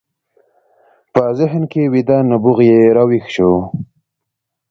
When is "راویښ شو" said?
2.95-3.51